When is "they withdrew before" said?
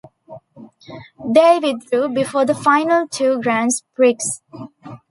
1.23-2.43